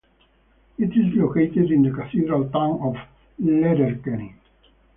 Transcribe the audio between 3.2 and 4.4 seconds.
Letterkenny.